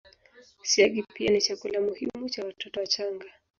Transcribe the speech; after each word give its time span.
Siagi 0.63 1.03
pia 1.03 1.31
ni 1.31 1.41
chakula 1.41 1.81
muhimu 1.81 2.29
cha 2.29 2.45
watoto 2.45 2.79
wachanga 2.79 3.25